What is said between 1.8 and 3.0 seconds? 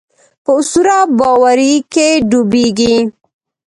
کې ډوبېږي.